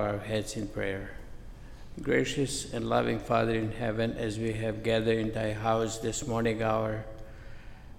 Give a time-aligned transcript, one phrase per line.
[0.00, 1.10] our heads in prayer.
[2.02, 6.62] Gracious and loving Father in heaven, as we have gathered in thy house this morning
[6.62, 7.04] hour,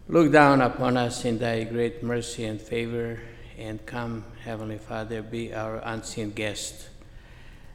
[0.07, 3.19] look down upon us in thy great mercy and favor,
[3.57, 6.89] and come, Heavenly Father, be our unseen guest,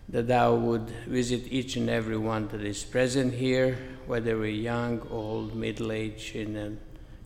[0.08, 5.06] that thou would visit each and every one that is present here, whether we're young,
[5.10, 6.78] old, middle aged, in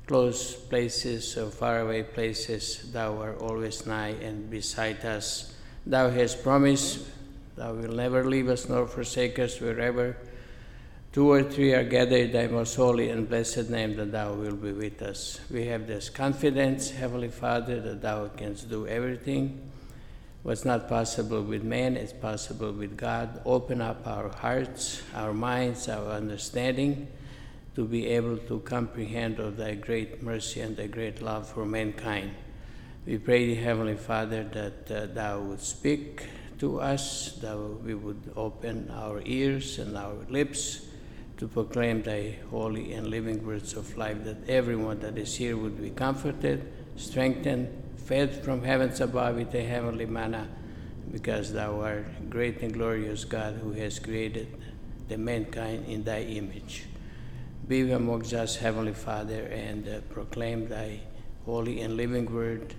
[0.06, 5.54] close places or faraway places, thou art always nigh and beside us
[5.86, 7.06] Thou hast promised
[7.56, 10.16] Thou wilt never leave us nor forsake us wherever
[11.12, 14.62] two or three are gathered in Thy most holy and blessed name that Thou wilt
[14.62, 15.40] be with us.
[15.50, 19.72] We have this confidence, Heavenly Father, that Thou canst do everything.
[20.42, 23.42] What's not possible with man is possible with God.
[23.44, 27.08] Open up our hearts, our minds, our understanding
[27.74, 32.34] to be able to comprehend of Thy great mercy and Thy great love for mankind.
[33.06, 36.26] We pray, thee, Heavenly Father, that uh, Thou would speak
[36.58, 40.82] to us, that we would open our ears and our lips
[41.38, 45.80] to proclaim Thy holy and living words of life, that everyone that is here would
[45.80, 47.70] be comforted, strengthened,
[48.04, 50.46] fed from heavens above with the heavenly manna,
[51.10, 54.46] because Thou art great and glorious God who has created
[55.08, 56.84] the mankind in Thy image.
[57.66, 61.00] Be amongst us, Heavenly Father, and uh, proclaim Thy
[61.46, 62.74] holy and living word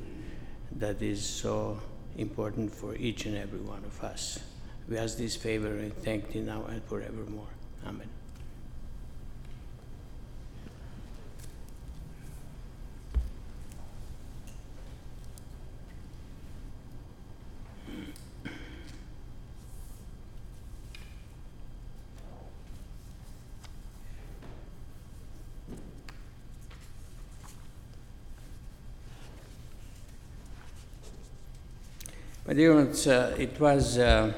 [0.77, 1.79] that is so
[2.17, 4.39] important for each and every one of us.
[4.89, 7.47] We ask this favor and thank thee now and forevermore.
[7.85, 8.09] Amen.
[32.51, 34.33] My dear ones, uh, it was uh,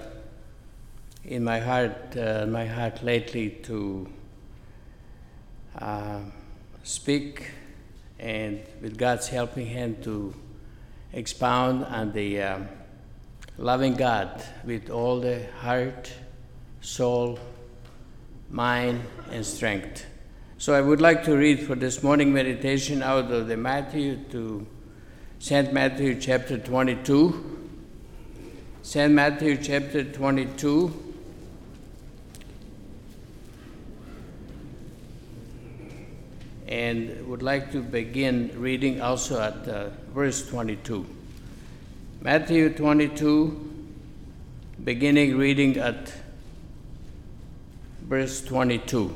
[1.25, 4.07] in my heart, uh, my heart lately to
[5.79, 6.19] uh,
[6.83, 7.49] speak
[8.19, 10.31] and with God's helping hand to
[11.11, 12.59] expound on the uh,
[13.57, 16.13] loving God with all the heart,
[16.81, 17.39] soul,
[18.51, 19.01] mind,
[19.31, 20.05] and strength.
[20.59, 24.67] So I would like to read for this morning meditation out of the Matthew to
[25.39, 25.73] St.
[25.73, 27.52] Matthew chapter 22
[28.85, 29.13] St.
[29.13, 30.91] Matthew chapter 22.
[36.67, 41.05] And would like to begin reading also at uh, verse 22.
[42.19, 43.87] Matthew 22,
[44.83, 46.13] beginning reading at
[48.01, 49.15] verse 22.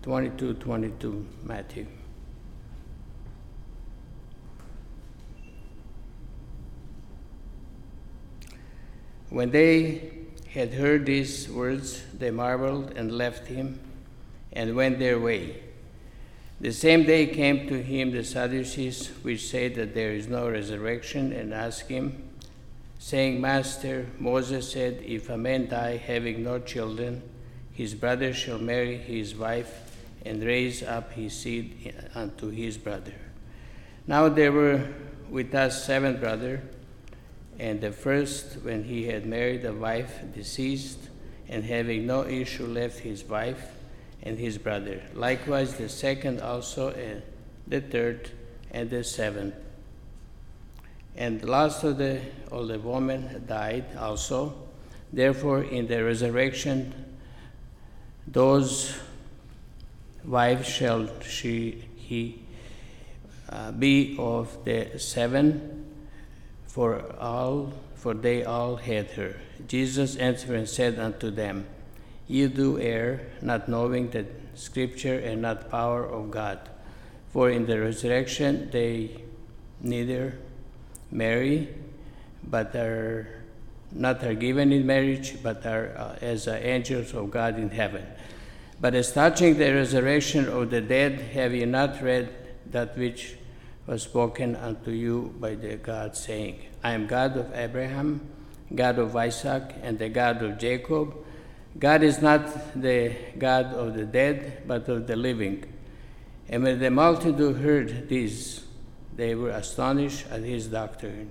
[0.00, 1.86] 22, 22, Matthew.
[9.30, 10.10] When they
[10.52, 13.80] had heard these words, they marveled and left him
[14.52, 15.62] and went their way.
[16.60, 21.32] The same day came to him the Sadducees, which say that there is no resurrection,
[21.32, 22.30] and asked him,
[22.98, 27.22] saying, Master, Moses said, If a man die having no children,
[27.72, 33.12] his brother shall marry his wife and raise up his seed unto his brother.
[34.06, 34.88] Now there were
[35.28, 36.60] with us seven brothers.
[37.58, 40.98] And the first, when he had married a wife, deceased,
[41.48, 43.72] and having no issue, left his wife
[44.22, 45.02] and his brother.
[45.14, 47.22] Likewise, the second also, and
[47.66, 48.30] the third,
[48.70, 49.54] and the seventh.
[51.16, 54.54] And the last of the older woman died also.
[55.12, 56.92] Therefore, in the resurrection,
[58.26, 58.94] those
[60.24, 62.42] wives shall she he
[63.48, 65.75] uh, be of the seven
[66.76, 69.34] for all for they all had her.
[69.66, 71.66] Jesus answered and said unto them,
[72.28, 76.60] You do err, not knowing the scripture and not power of God.
[77.32, 79.24] For in the resurrection they
[79.80, 80.38] neither
[81.10, 81.74] marry,
[82.44, 83.26] but are
[83.90, 88.04] not are given in marriage, but are uh, as uh, angels of God in heaven.
[88.78, 92.28] But as touching the resurrection of the dead, have you not read
[92.70, 93.38] that which
[93.86, 98.20] was spoken unto you by the God, saying, I am God of Abraham,
[98.74, 101.14] God of Isaac, and the God of Jacob.
[101.78, 105.72] God is not the God of the dead, but of the living.
[106.48, 108.64] And when the multitude heard this,
[109.14, 111.30] they were astonished at his doctrine.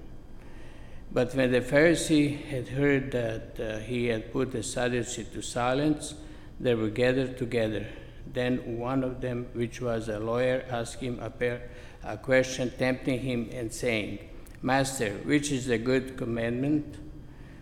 [1.12, 6.16] But when the Pharisee had heard that uh, he had put the Sadducee to silence,
[6.60, 7.86] they were gathered together.
[8.32, 11.70] Then one of them, which was a lawyer, asked him a pair
[12.06, 14.20] a question tempting him and saying,
[14.62, 16.98] Master, which is the good commandment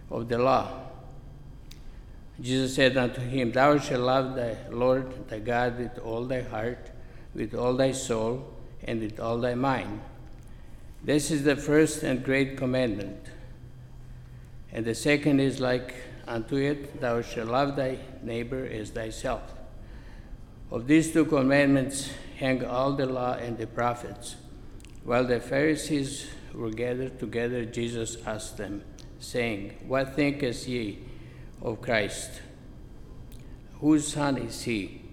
[0.09, 0.83] of the law?
[2.41, 6.91] Jesus said unto him, Thou shalt love thy Lord thy God with all thy heart,
[7.33, 8.53] with all thy soul,
[8.83, 10.01] and with all thy mind.
[11.03, 13.27] This is the first and great commandment.
[14.71, 15.93] And the second is like
[16.27, 19.41] unto it, Thou shalt love thy neighbor as thyself.
[20.71, 22.09] Of these two commandments
[22.43, 24.35] hang all the law and the prophets.
[25.05, 28.83] While the Pharisees were gathered together, Jesus asked them,
[29.19, 30.99] saying, What thinkest ye
[31.61, 32.41] of Christ?
[33.79, 35.03] Whose son is he?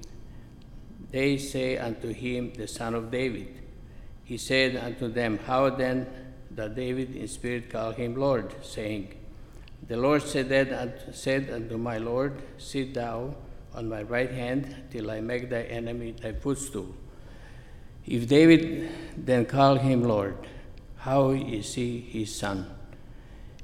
[1.13, 3.63] They say unto him, The son of David.
[4.25, 6.09] He said unto them, How then
[6.53, 9.15] doth David in spirit call him Lord, saying,
[9.87, 13.37] The Lord said, that, said unto my Lord, Sit thou
[13.73, 16.93] on my right hand till I make thy enemy thy footstool.
[18.07, 20.37] If David then called him Lord,
[20.99, 22.67] how is he his son?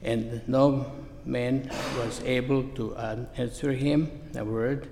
[0.02, 0.92] And no
[1.24, 2.96] man was able to
[3.36, 4.88] answer him a word,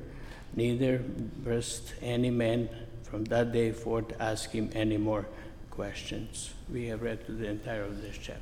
[0.56, 2.68] neither burst any man
[3.02, 5.26] from that day forth ask him any more
[5.70, 6.52] questions.
[6.72, 8.40] We have read through the entire of this chapter.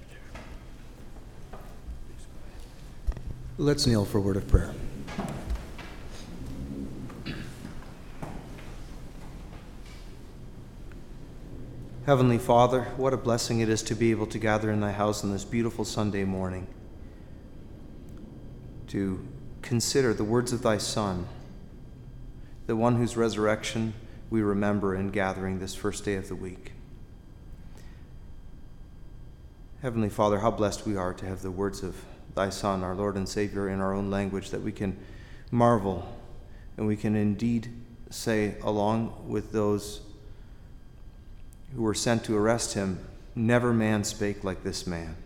[3.59, 4.73] Let's kneel for a word of prayer.
[12.05, 15.23] Heavenly Father, what a blessing it is to be able to gather in thy house
[15.23, 16.67] on this beautiful Sunday morning
[18.89, 19.25] to
[19.63, 21.29] consider the words of thy Son,
[22.67, 23.95] the one whose resurrection
[24.31, 26.73] we remember in gathering this first day of the week.
[29.81, 31.95] Heavenly Father, how blessed we are to have the words of
[32.35, 34.99] thy Son, our Lord and Savior, in our own language, that we can
[35.53, 36.13] marvel
[36.77, 37.73] and we can indeed
[38.11, 40.01] say, along with those
[41.75, 42.99] who were sent to arrest him,
[43.35, 45.17] Never man spake like this man.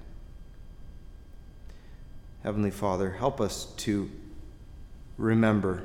[2.45, 4.09] Heavenly Father, help us to
[5.19, 5.83] remember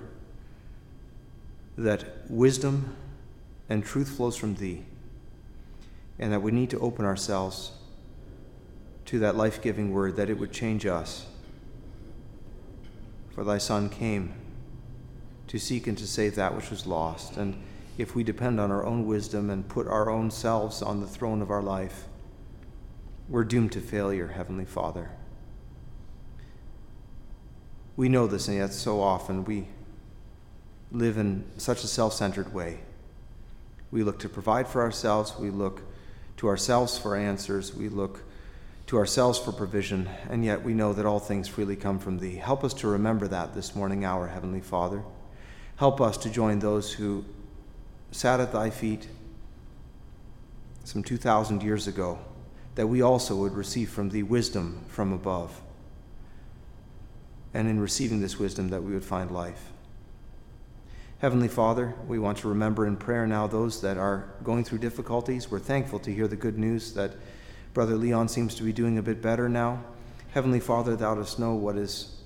[1.78, 2.96] that wisdom
[3.70, 4.84] and truth flows from Thee,
[6.20, 7.72] and that we need to open ourselves
[9.06, 11.26] to that life giving word, that it would change us.
[13.34, 14.34] For Thy Son came
[15.48, 17.38] to seek and to save that which was lost.
[17.38, 17.56] And
[17.98, 21.42] if we depend on our own wisdom and put our own selves on the throne
[21.42, 22.06] of our life,
[23.28, 25.12] we're doomed to failure, Heavenly Father.
[27.96, 29.68] We know this, and yet so often we
[30.92, 32.80] live in such a self centered way.
[33.92, 35.82] We look to provide for ourselves, we look
[36.38, 38.24] to ourselves for answers, we look
[38.88, 42.36] to ourselves for provision, and yet we know that all things freely come from Thee.
[42.36, 45.04] Help us to remember that this morning hour, Heavenly Father.
[45.76, 47.24] Help us to join those who
[48.12, 49.08] sat at thy feet
[50.84, 52.20] some 2,000 years ago,
[52.76, 55.62] that we also would receive from thee wisdom from above.
[57.54, 59.72] And in receiving this wisdom, that we would find life.
[61.20, 65.52] Heavenly Father, we want to remember in prayer now those that are going through difficulties.
[65.52, 67.12] We're thankful to hear the good news that
[67.74, 69.84] Brother Leon seems to be doing a bit better now.
[70.34, 72.18] Heavenly Father, thou dost know what is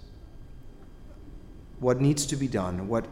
[1.80, 3.06] what needs to be done, what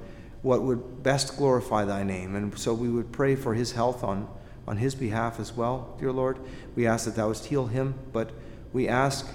[0.43, 2.35] what would best glorify thy name.
[2.35, 4.27] And so we would pray for his health on,
[4.67, 6.37] on his behalf as well, dear Lord.
[6.75, 8.29] We ask that thou wouldst heal him, but
[8.73, 9.27] we ask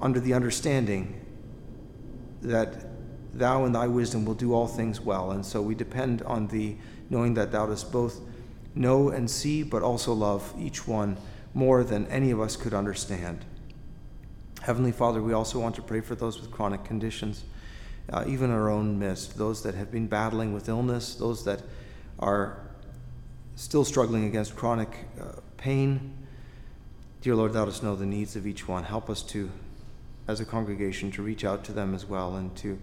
[0.00, 1.20] under the understanding
[2.42, 2.86] that
[3.34, 5.30] thou in thy wisdom will do all things well.
[5.30, 6.78] And so we depend on thee,
[7.10, 8.20] knowing that thou dost both
[8.74, 11.18] know and see, but also love each one
[11.52, 13.44] more than any of us could understand.
[14.62, 17.44] Heavenly Father, we also want to pray for those with chronic conditions
[18.12, 21.62] uh, even our own midst, those that have been battling with illness, those that
[22.18, 22.58] are
[23.56, 26.12] still struggling against chronic uh, pain.
[27.20, 28.84] Dear Lord, thou dost know the needs of each one.
[28.84, 29.50] Help us to,
[30.28, 32.78] as a congregation, to reach out to them as well and to,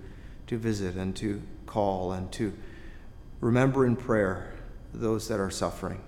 [0.47, 2.53] to visit and to call and to
[3.39, 4.53] remember in prayer
[4.93, 6.01] those that are suffering.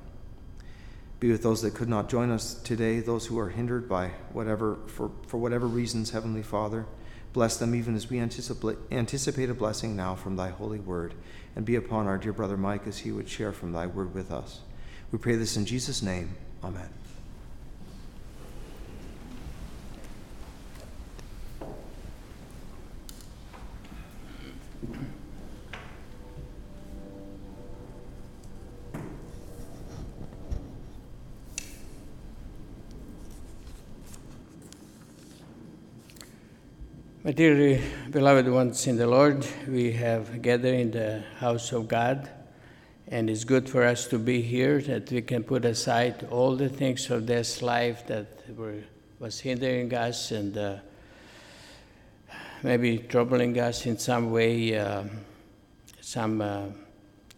[1.19, 4.77] Be with those that could not join us today, those who are hindered by whatever,
[4.87, 6.85] for, for whatever reasons, Heavenly Father.
[7.33, 11.15] Bless them even as we anticipate a blessing now from thy holy word,
[11.55, 14.31] and be upon our dear brother Mike as he would share from thy word with
[14.31, 14.61] us.
[15.11, 16.35] We pray this in Jesus' name.
[16.63, 16.89] Amen.
[37.25, 37.79] My dear
[38.11, 42.29] beloved ones in the Lord, we have gathered in the house of God,
[43.07, 46.67] and it's good for us to be here that we can put aside all the
[46.67, 48.83] things of this life that were,
[49.19, 50.75] was hindering us and uh,
[52.61, 55.05] maybe troubling us in some way, uh,
[56.01, 56.65] some uh,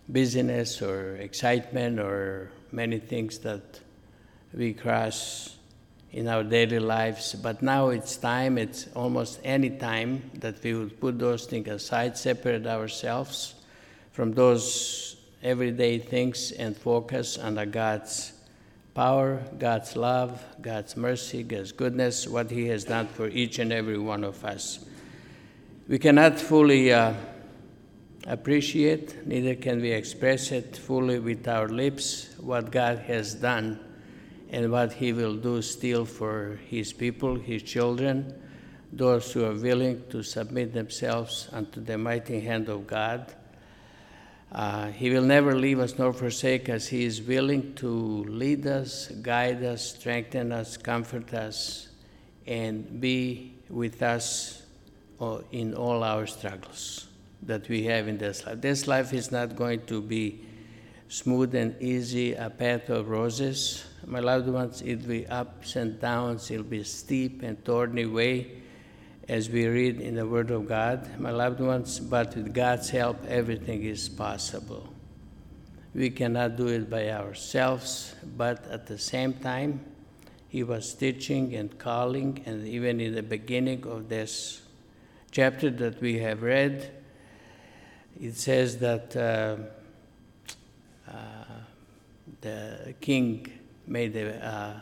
[0.09, 3.81] busyness or excitement or many things that
[4.51, 5.54] we cross
[6.15, 7.33] in our daily lives.
[7.33, 12.17] But now it's time, it's almost any time that we would put those things aside,
[12.17, 13.53] separate ourselves
[14.13, 18.31] from those everyday things and focus on God's
[18.93, 23.99] power, God's love, God's mercy, God's goodness, what He has done for each and every
[23.99, 24.79] one of us.
[25.89, 27.13] We cannot fully uh,
[28.25, 33.84] appreciate, neither can we express it fully with our lips, what God has done
[34.49, 38.33] and what He will do still for His people, His children,
[38.91, 43.33] those who are willing to submit themselves unto the mighty hand of God.
[44.51, 46.87] Uh, he will never leave us nor forsake us.
[46.87, 51.89] He is willing to lead us, guide us, strengthen us, comfort us,
[52.47, 54.61] and be with us
[55.51, 57.07] in all our struggles
[57.41, 58.61] that we have in this life.
[58.61, 60.41] This life is not going to be
[61.07, 63.85] smooth and easy, a path of roses.
[64.05, 68.61] My loved ones, it'll be ups and downs, it'll be steep and thorny way,
[69.27, 73.17] as we read in the Word of God, my loved ones, but with God's help,
[73.27, 74.87] everything is possible.
[75.95, 79.79] We cannot do it by ourselves, but at the same time,
[80.47, 84.61] He was teaching and calling, and even in the beginning of this
[85.31, 86.91] chapter that we have read,
[88.21, 89.57] it says that uh,
[92.41, 93.51] the king
[93.87, 94.79] made a uh,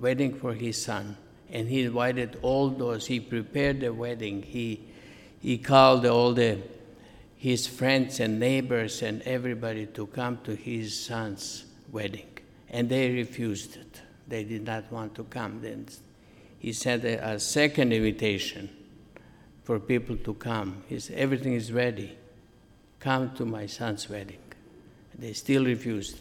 [0.00, 1.16] wedding for his son,
[1.50, 3.06] and he invited all those.
[3.06, 4.42] He prepared the wedding.
[4.42, 4.80] He
[5.40, 6.58] he called all the
[7.36, 12.28] his friends and neighbors and everybody to come to his son's wedding,
[12.70, 14.00] and they refused it.
[14.28, 15.60] They did not want to come.
[15.60, 15.86] Then
[16.58, 18.70] he sent a, a second invitation
[19.64, 20.84] for people to come.
[20.88, 22.16] He said, Everything is ready.
[23.00, 24.38] Come to my son's wedding.
[25.18, 26.18] They still refused.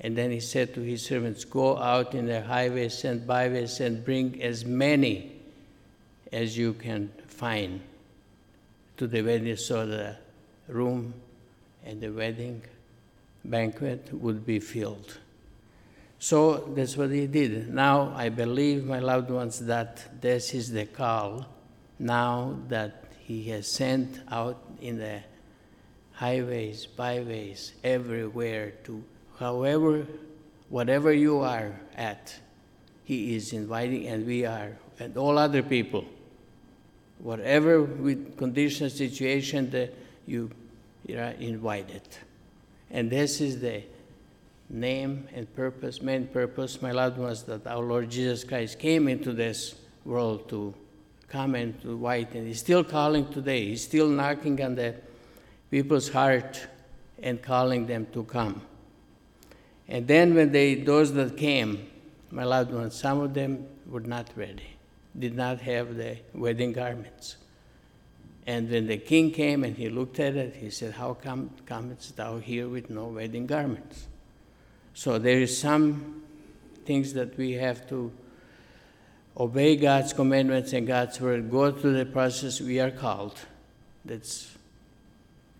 [0.00, 4.04] And then he said to his servants, Go out in the highways and byways and
[4.04, 5.32] bring as many
[6.32, 7.80] as you can find
[8.96, 10.16] to the wedding so the
[10.68, 11.14] room
[11.84, 12.62] and the wedding
[13.44, 15.18] banquet would be filled.
[16.18, 17.72] So that's what he did.
[17.72, 21.46] Now I believe, my loved ones, that this is the call
[21.98, 25.20] now that He has sent out in the
[26.22, 29.02] highways, byways, everywhere to
[29.40, 30.06] however,
[30.68, 32.32] whatever you are at,
[33.02, 36.04] He is inviting, and we are, and all other people,
[37.18, 39.92] whatever with condition, situation that
[40.24, 40.48] you,
[41.10, 42.06] are invited.
[42.92, 43.82] And this is the
[44.70, 49.32] name and purpose, main purpose, my loved ones, that our Lord Jesus Christ came into
[49.32, 49.74] this
[50.04, 50.72] world to
[51.26, 52.32] come and to white.
[52.36, 53.64] And he's still calling today.
[53.64, 54.94] He's still knocking on the
[55.72, 56.60] people's heart
[57.22, 58.60] and calling them to come.
[59.88, 61.88] And then when they, those that came,
[62.30, 64.76] my loved ones, some of them were not ready,
[65.18, 67.36] did not have the wedding garments.
[68.46, 72.16] And when the king came and he looked at it, he said, How come comest
[72.16, 74.08] thou here with no wedding garments?
[74.92, 76.22] So there is some
[76.84, 78.12] things that we have to
[79.38, 83.38] obey God's commandments and God's word, go through the process we are called.
[84.04, 84.52] That's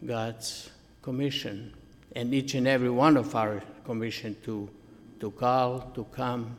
[0.06, 0.70] God's
[1.02, 1.72] commission.
[2.14, 4.68] And each and every one of our commission to,
[5.20, 6.56] to call, to come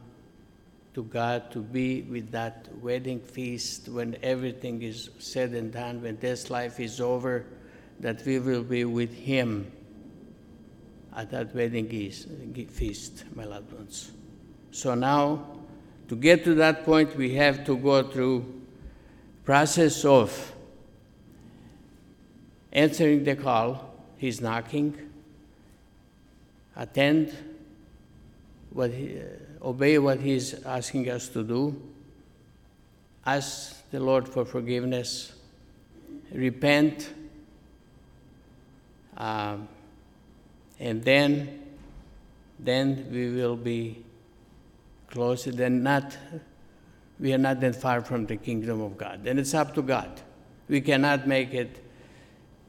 [0.93, 6.17] to God, to be with that wedding feast when everything is said and done, when
[6.19, 7.45] this life is over,
[7.99, 9.71] that we will be with Him
[11.15, 11.87] at that wedding
[12.67, 14.11] feast, my loved ones.
[14.71, 15.45] So now,
[16.09, 18.61] to get to that point, we have to go through
[19.45, 20.52] process of
[22.73, 24.97] answering the call, he's knocking,
[26.75, 27.33] attend,
[28.71, 31.79] what he, uh, obey what he's asking us to do,
[33.25, 35.33] ask the Lord for forgiveness,
[36.33, 37.13] repent,
[39.15, 39.67] um,
[40.79, 41.61] and then,
[42.59, 44.03] then we will be
[45.11, 46.17] closer than not,
[47.19, 49.27] we are not that far from the kingdom of God.
[49.27, 50.09] And it's up to God.
[50.67, 51.82] We cannot make it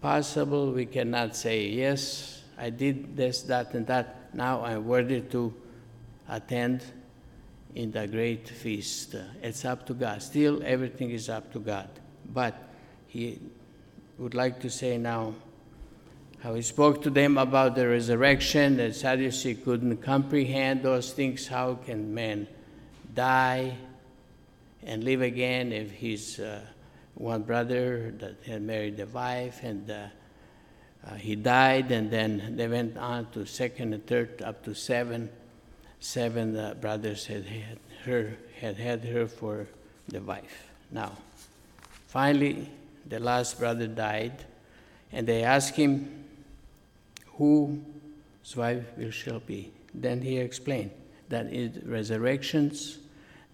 [0.05, 0.71] possible.
[0.71, 4.35] We cannot say, yes, I did this, that, and that.
[4.35, 5.55] Now I'm worthy to
[6.29, 6.85] attend
[7.75, 9.17] in the great feast.
[9.43, 10.21] It's up to God.
[10.21, 11.89] Still, everything is up to God.
[12.35, 12.55] But
[13.07, 13.41] he
[14.19, 15.37] would like to say now,
[16.43, 21.47] how he spoke to them about the resurrection, that Sadducee couldn't comprehend those things.
[21.47, 22.47] How can man
[23.15, 23.75] die
[24.83, 26.61] and live again if he's uh,
[27.15, 30.07] one brother that had married a wife and uh,
[31.07, 35.29] uh, he died, and then they went on to second and third, up to seven.
[36.01, 39.67] Seven uh, brothers had had her, had had her for
[40.09, 40.71] the wife.
[40.91, 41.13] Now,
[42.07, 42.71] finally,
[43.07, 44.45] the last brother died,
[45.13, 46.25] and they asked him,
[47.37, 50.91] "Whose wife will she be?" Then he explained
[51.29, 52.99] that in resurrections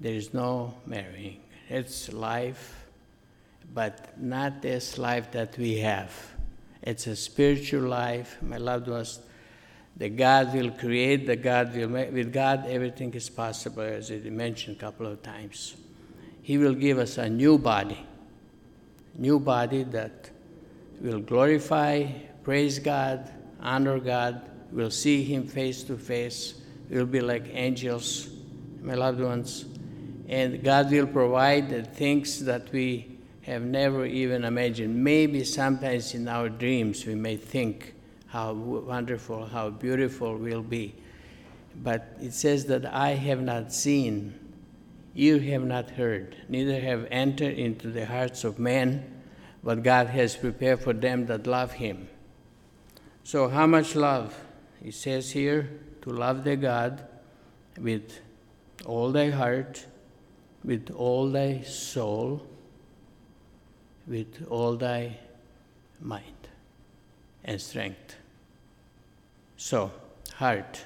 [0.00, 1.40] there is no marrying.
[1.68, 2.79] It's life,
[3.72, 6.12] but not this life that we have.
[6.82, 9.20] It's a spiritual life, my loved ones.
[9.96, 12.12] The God will create, the God will make.
[12.12, 15.76] With God, everything is possible, as I mentioned a couple of times.
[16.42, 17.98] He will give us a new body,
[19.16, 20.30] new body that
[21.00, 22.06] will glorify,
[22.42, 26.54] praise God, honor God, will see Him face to face,
[26.88, 28.30] will be like angels,
[28.80, 29.66] my loved ones.
[30.28, 33.09] And God will provide the things that we
[33.50, 35.02] have never even imagined.
[35.02, 37.94] Maybe sometimes in our dreams we may think
[38.28, 40.94] how wonderful, how beautiful will be.
[41.82, 44.38] But it says that I have not seen,
[45.14, 49.04] you have not heard, neither have entered into the hearts of men
[49.62, 52.08] what God has prepared for them that love Him.
[53.24, 54.38] So, how much love?
[54.82, 55.68] It says here
[56.02, 57.06] to love the God
[57.78, 58.20] with
[58.86, 59.84] all thy heart,
[60.64, 62.46] with all thy soul,
[64.10, 65.16] with all thy
[66.00, 66.48] mind
[67.44, 68.16] and strength.
[69.56, 69.92] So,
[70.34, 70.84] heart,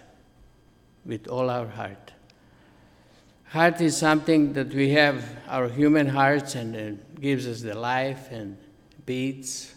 [1.06, 2.12] with all our heart.
[3.44, 8.30] Heart is something that we have, our human hearts, and it gives us the life
[8.30, 8.58] and
[9.06, 9.74] beats,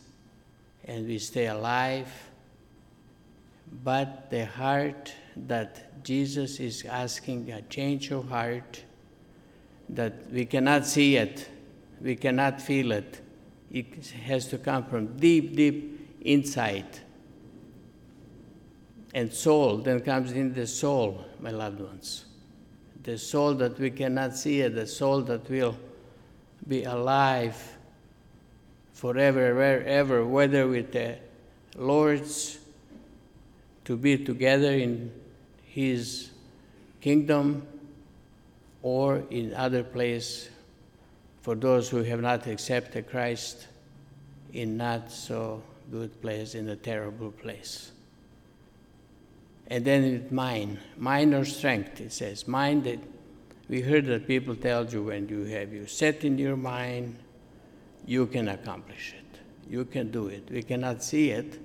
[0.84, 2.12] and we stay alive.
[3.84, 8.84] But the heart that Jesus is asking, a change of heart,
[9.89, 11.48] that we cannot see it,
[12.01, 13.22] we cannot feel it,
[13.72, 17.00] it has to come from deep, deep inside.
[19.13, 22.26] And soul, then comes in the soul, my loved ones.
[23.04, 25.78] The soul that we cannot see, the soul that will
[26.68, 27.78] be alive
[28.94, 31.18] forever, wherever, whether with the
[31.76, 32.60] Lord's
[33.86, 35.12] to be together in
[35.63, 36.32] His
[37.00, 37.65] kingdom
[38.82, 40.50] or in other place
[41.48, 43.68] for those who have not accepted Christ
[44.52, 47.94] in not so good place, in a terrible place.
[49.68, 52.50] And then it's mind, mind or strength, it says.
[52.50, 53.00] Mind that
[53.70, 57.18] we heard that people tell you when you have you set in your mind,
[58.06, 59.40] you can accomplish it.
[59.72, 60.50] You can do it.
[60.52, 61.62] We cannot see it,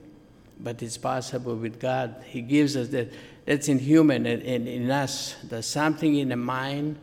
[0.61, 2.23] but it's possible with God.
[2.29, 3.13] He gives us that.
[3.47, 4.27] That's in, in,
[4.69, 5.35] in us.
[5.43, 7.01] There's something in the mind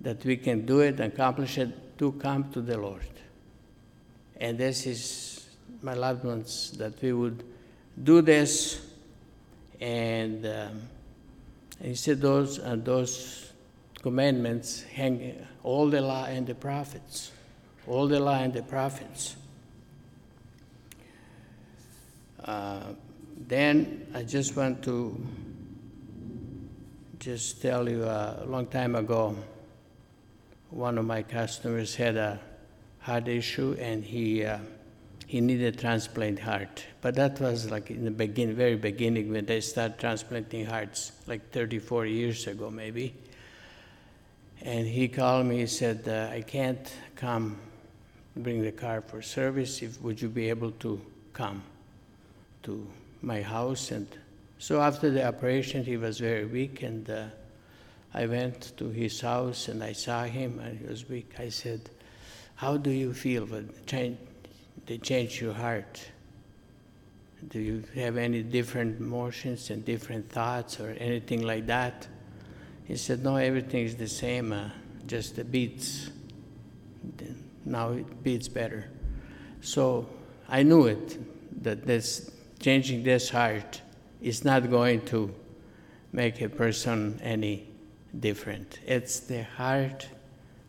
[0.00, 3.06] that we can do it accomplish it to come to the Lord.
[4.38, 5.48] And this is,
[5.82, 7.44] my loved ones, that we would
[8.02, 8.80] do this
[9.80, 10.82] and um,
[11.80, 13.52] instead those uh, those
[14.02, 17.32] commandments hang all the law and the prophets,
[17.86, 19.36] all the law and the prophets.
[22.44, 22.80] Uh,
[23.46, 25.26] then I just want to
[27.18, 29.36] just tell you uh, a long time ago
[30.70, 32.40] one of my customers had a
[33.00, 34.58] heart issue and he uh,
[35.26, 36.84] he needed transplant heart.
[37.00, 41.52] But that was like in the begin, very beginning when they started transplanting hearts, like
[41.52, 43.14] 34 years ago maybe.
[44.62, 45.58] And he called me.
[45.58, 47.58] He said, uh, "I can't come,
[48.36, 49.82] bring the car for service.
[49.82, 51.00] If would you be able to
[51.32, 51.62] come
[52.64, 52.86] to
[53.22, 54.06] my house?" And
[54.58, 57.08] so after the operation, he was very weak and.
[57.08, 57.24] Uh,
[58.12, 61.34] I went to his house and I saw him and he was weak.
[61.38, 61.90] I said,
[62.56, 63.70] How do you feel when
[64.86, 66.04] they change your heart?
[67.48, 72.08] Do you have any different emotions and different thoughts or anything like that?
[72.84, 74.70] He said, No, everything is the same, uh,
[75.06, 76.10] just the beats.
[77.64, 78.90] Now it beats better.
[79.60, 80.08] So
[80.48, 83.80] I knew it, that this changing this heart
[84.20, 85.32] is not going to
[86.12, 87.69] make a person any
[88.18, 88.80] different.
[88.86, 90.08] It's the heart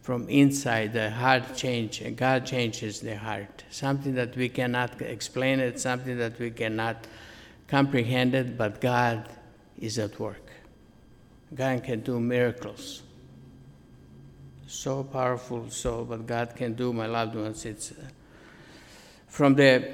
[0.02, 3.64] from inside, the heart change, God changes the heart.
[3.70, 7.06] Something that we cannot explain it, something that we cannot
[7.68, 9.30] comprehend it, but God
[9.80, 10.50] is at work.
[11.54, 13.04] God can do miracles.
[14.66, 17.66] So powerful, so what God can do, my loved ones.
[17.66, 17.96] It's uh,
[19.28, 19.88] from the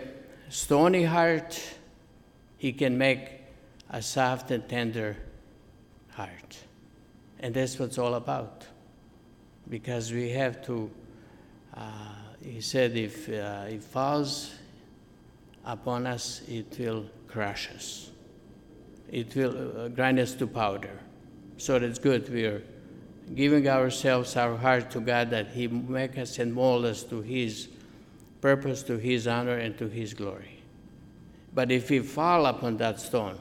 [0.49, 1.59] stony heart,
[2.57, 3.41] He can make
[3.89, 5.17] a soft and tender
[6.11, 6.46] heart.
[7.39, 8.65] And that's what it's all about.
[9.69, 10.89] because we have to.
[11.75, 11.81] Uh,
[12.41, 14.53] he said, if uh, it falls
[15.65, 18.11] upon us, it will crush us.
[19.11, 20.99] It will uh, grind us to powder.
[21.57, 22.29] So that's good.
[22.29, 22.63] We are
[23.35, 27.67] giving ourselves, our heart to God, that He make us and mold us to His
[28.41, 30.61] purpose, to His honor, and to His glory.
[31.53, 33.37] But if we fall upon that stone,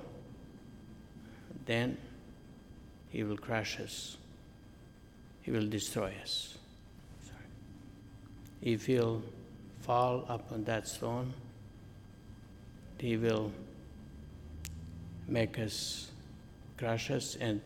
[1.66, 1.98] then
[3.16, 4.18] He will crush us.
[5.40, 6.58] He will destroy us.
[7.24, 7.48] Sorry.
[8.60, 9.22] If He'll
[9.80, 11.32] fall upon that stone,
[12.98, 13.52] He will
[15.26, 16.10] make us,
[16.76, 17.62] crush us, and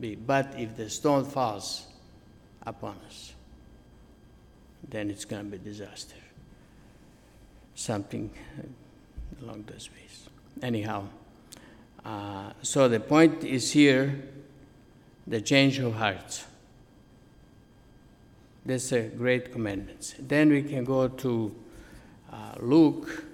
[0.00, 0.16] be.
[0.16, 1.86] But if the stone falls
[2.66, 3.34] upon us,
[4.88, 6.16] then it's going to be disaster.
[7.76, 8.32] Something
[9.40, 10.28] along those ways.
[10.60, 11.04] Anyhow,
[12.04, 14.24] uh, so the point is here
[15.28, 16.46] the change of hearts.
[18.64, 20.14] That's a great commandment.
[20.18, 21.54] Then we can go to
[22.32, 23.24] uh, Luke,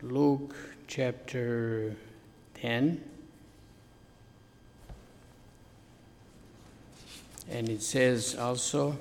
[0.00, 0.54] Luke
[0.86, 1.96] chapter
[2.54, 3.02] 10.
[7.50, 8.96] And it says also,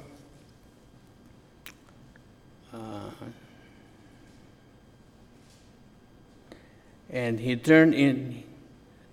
[2.73, 3.09] uh,
[7.09, 8.43] and he turned in,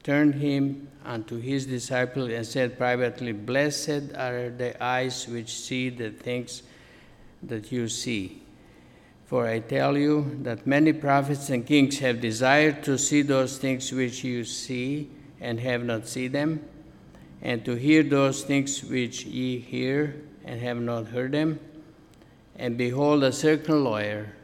[0.03, 6.11] turned him unto his disciples and said privately, Blessed are the eyes which see the
[6.11, 6.63] things
[7.43, 8.43] that you see.
[9.27, 13.93] For I tell you that many prophets and kings have desired to see those things
[13.93, 15.09] which you see
[15.41, 16.61] and have not seen them
[17.43, 21.59] and to hear those things which ye hear and have not heard them.
[22.57, 24.35] And behold, a certain lawyer,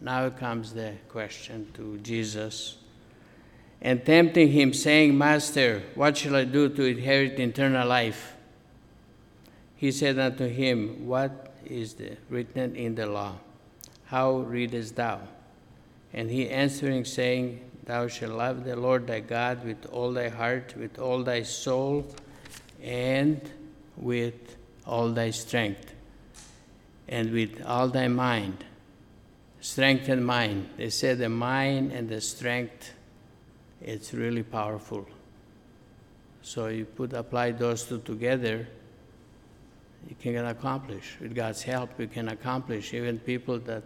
[0.00, 2.76] now comes the question to Jesus,
[3.80, 8.34] and tempting him, saying, Master, what shall I do to inherit eternal life?
[9.76, 11.96] He said unto him, What is
[12.30, 13.36] written in the law?
[14.06, 15.20] How readest thou?
[16.12, 20.74] And he answering, saying, Thou shalt love the Lord thy God with all thy heart,
[20.76, 22.06] with all thy soul,
[22.82, 23.40] and
[23.96, 24.56] with
[24.86, 25.92] all thy strength,
[27.08, 28.64] and with all thy mind.
[29.60, 30.70] Strength and mind.
[30.76, 32.92] They said the mind and the strength,
[33.84, 35.06] it's really powerful.
[36.42, 38.66] So you put apply those two together,
[40.08, 41.16] you can accomplish.
[41.20, 42.92] With God's help, you can accomplish.
[42.92, 43.82] Even people that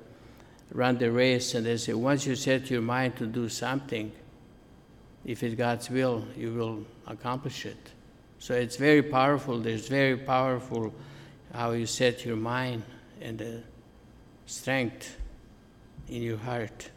[0.72, 4.10] run the race and they say, once you set your mind to do something,
[5.24, 7.90] if it's God's will, you will accomplish it.
[8.38, 9.58] So it's very powerful.
[9.58, 10.94] There's very powerful
[11.52, 12.84] how you set your mind
[13.20, 13.62] and the
[14.46, 15.16] strength
[16.08, 16.90] in your heart.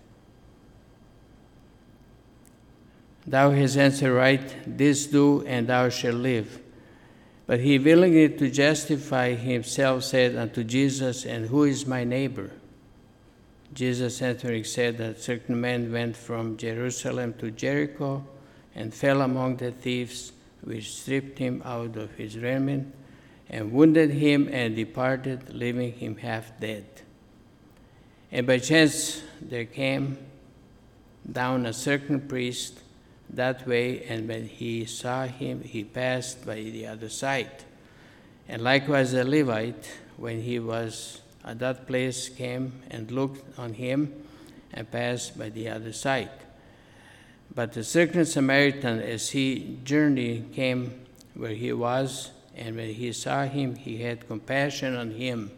[3.25, 6.59] Thou hast answered right, this do, and thou shalt live.
[7.45, 12.51] But he, willingly to justify himself, said unto Jesus, And who is my neighbor?
[13.73, 18.25] Jesus answering said that certain men went from Jerusalem to Jericho
[18.75, 22.93] and fell among the thieves which stripped him out of his raiment
[23.49, 26.85] and wounded him and departed, leaving him half dead.
[28.31, 30.17] And by chance there came
[31.29, 32.79] down a certain priest
[33.33, 37.63] that way, and when he saw him, he passed by the other side.
[38.47, 44.13] And likewise a Levite, when he was at that place, came and looked on him
[44.73, 46.29] and passed by the other side.
[47.53, 51.01] But the certain Samaritan, as he journeyed, came
[51.33, 55.51] where he was, and when he saw him, he had compassion on him.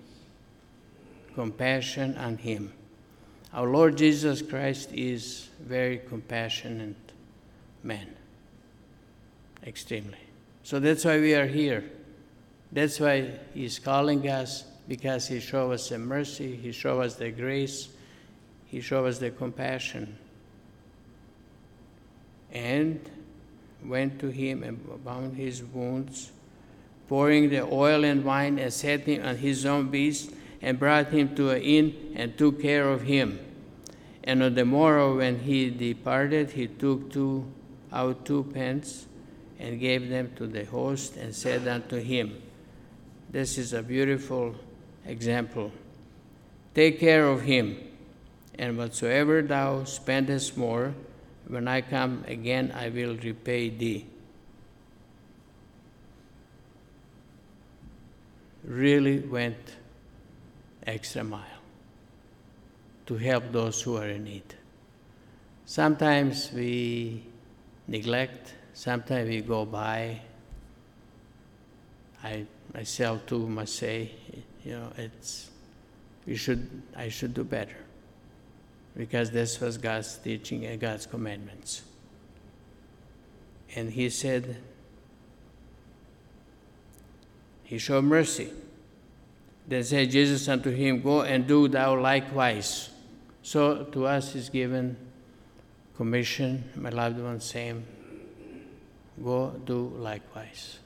[1.33, 2.71] Compassion on him.
[3.51, 7.02] Our Lord Jesus Christ is very compassionate
[7.83, 8.07] man.
[9.65, 10.17] Extremely.
[10.63, 11.83] So that's why we are here.
[12.71, 17.31] That's why he's calling us because he showed us the mercy, he showed us the
[17.31, 17.89] grace,
[18.65, 20.17] he showed us the compassion
[22.53, 22.99] and
[23.83, 26.31] went to him and bound his wounds,
[27.09, 31.35] pouring the oil and wine, and set him on his own beast, and brought him
[31.35, 33.39] to an inn, and took care of him.
[34.23, 37.51] And on the morrow, when he departed, he took two,
[37.93, 39.05] out two pence,
[39.59, 42.41] and gave them to the host, and said unto him,
[43.29, 44.55] This is a beautiful
[45.05, 45.71] example.
[46.73, 47.77] Take care of him,
[48.57, 50.93] and whatsoever thou spendest more,
[51.47, 54.07] when I come again, I will repay thee.
[58.63, 59.75] Really went
[60.87, 61.41] extra mile
[63.05, 64.55] to help those who are in need.
[65.65, 67.23] Sometimes we
[67.87, 70.19] neglect, sometimes we go by.
[72.23, 74.11] I, myself too must say,
[74.63, 75.49] you know, it's
[76.25, 77.75] we should I should do better.
[78.95, 81.81] Because this was God's teaching and God's commandments.
[83.75, 84.57] And he said,
[87.63, 88.51] He showed mercy.
[89.67, 92.89] Then said Jesus unto him, Go and do thou likewise.
[93.41, 94.95] So to us is given
[96.03, 97.85] commission, my loved one, same.
[99.23, 100.79] Go do likewise.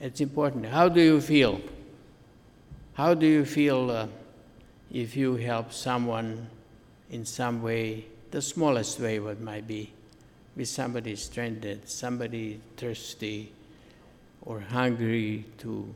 [0.00, 0.66] It's important.
[0.66, 1.60] How do you feel?
[2.94, 4.08] How do you feel uh,
[4.90, 6.48] if you help someone
[7.12, 9.92] in some way, the smallest way, what might be,
[10.56, 13.52] with somebody stranded, somebody thirsty
[14.42, 15.94] or hungry to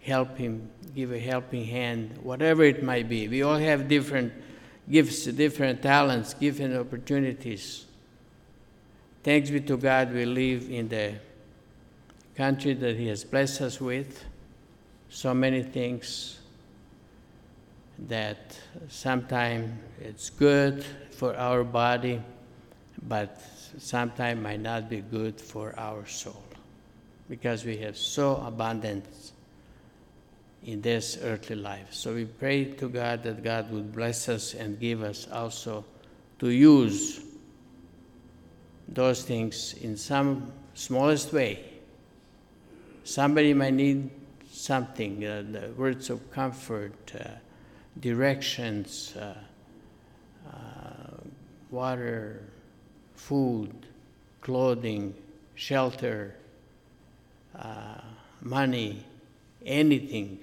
[0.00, 3.28] help him, give a helping hand, whatever it might be.
[3.28, 4.32] We all have different
[4.90, 7.84] gifts, different talents, different opportunities.
[9.22, 11.12] Thanks be to God, we live in the
[12.36, 14.24] country that He has blessed us with.
[15.10, 16.38] So many things
[18.08, 22.22] that sometimes it's good for our body,
[23.02, 23.38] but
[23.76, 26.42] sometimes might not be good for our soul
[27.28, 29.32] because we have so abundance
[30.64, 31.88] in this earthly life.
[31.90, 35.84] So we pray to God that God would bless us and give us also
[36.38, 37.20] to use
[38.90, 41.64] those things in some smallest way.
[43.04, 44.10] Somebody might need
[44.50, 47.28] something, uh, the words of comfort, uh,
[47.98, 49.34] directions, uh,
[50.48, 51.16] uh
[51.70, 52.42] water,
[53.14, 53.86] food,
[54.40, 55.14] clothing,
[55.54, 56.34] shelter,
[57.58, 58.00] uh,
[58.40, 59.04] money,
[59.64, 60.38] anything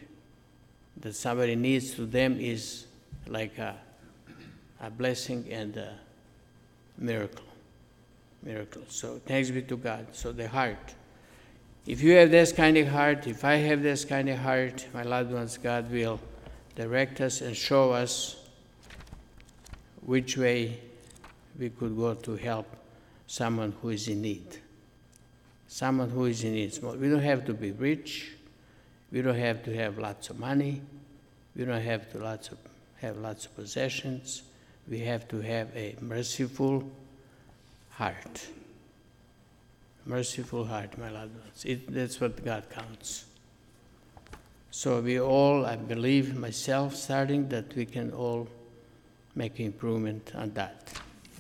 [0.98, 2.86] that somebody needs to them is
[3.28, 3.76] like a,
[4.82, 5.94] a blessing and a
[6.98, 7.47] miracle.
[8.48, 8.84] Miracle.
[8.88, 10.08] So thanks be to God.
[10.14, 10.96] So the heart.
[11.86, 15.04] If you have this kind of heart, if I have this kind of heart, my
[15.04, 16.20] loved ones, God will
[16.76, 18.38] direct us and show us
[20.02, 20.80] which way
[21.60, 22.68] we could go to help
[23.26, 24.60] someone who is in need.
[25.68, 26.80] Someone who is in need.
[26.82, 28.32] We don't have to be rich.
[29.12, 30.82] We don't have to have lots of money.
[31.54, 32.60] We don't have to lots of,
[33.02, 34.44] have lots of possessions.
[34.88, 36.90] We have to have a merciful
[37.98, 38.48] heart.
[40.06, 41.66] Merciful heart, my loved ones.
[41.66, 43.26] It, that's what God counts.
[44.72, 48.48] So we all, I believe myself, starting that we can all
[49.36, 50.94] make improvement on that.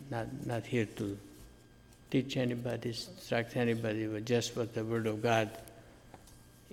[0.10, 1.17] Not, not here to
[2.10, 5.50] teach anybody, instruct anybody, but just what the Word of God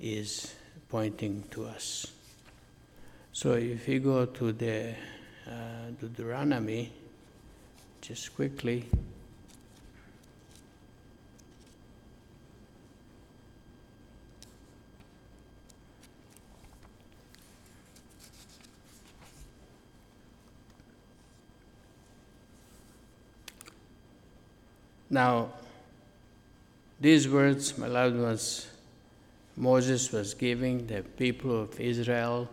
[0.01, 0.55] is
[0.88, 2.07] pointing to us.
[3.33, 4.94] So if you go to the
[5.47, 6.90] uh, Deuteronomy,
[8.01, 8.87] just quickly.
[25.10, 25.50] Now,
[27.00, 28.66] these words, my loved ones,
[29.56, 32.48] Moses was giving the people of Israel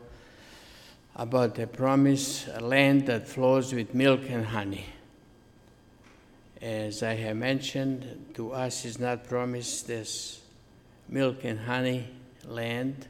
[1.15, 4.85] about the promise, a land that flows with milk and honey.
[6.61, 10.41] As I have mentioned, to us is not promised this
[11.09, 12.07] milk and honey
[12.45, 13.07] land,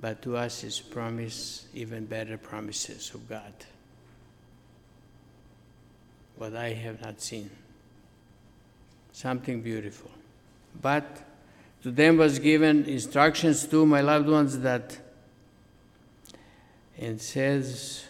[0.00, 3.52] but to us is promised even better promises of God.
[6.36, 7.50] What I have not seen.
[9.18, 10.12] Something beautiful.
[10.80, 11.04] But
[11.82, 14.96] to them was given instructions to my loved ones that
[16.96, 18.04] it says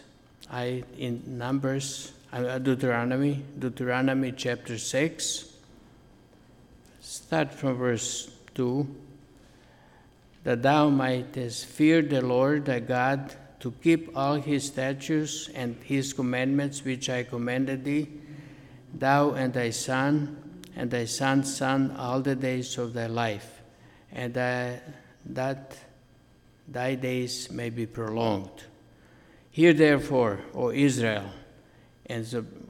[0.51, 5.51] I in Numbers, uh, Deuteronomy, Deuteronomy chapter 6,
[7.01, 8.87] start from verse 2,
[10.43, 16.13] that thou mightest fear the Lord thy God to keep all his statutes and his
[16.13, 18.09] commandments which I commanded thee,
[18.93, 20.43] thou and thy son
[20.75, 23.61] and thy son's son all the days of thy life,
[24.11, 25.77] and that
[26.67, 28.63] thy days may be prolonged.
[29.51, 31.25] Hear therefore, O Israel,
[32.05, 32.25] and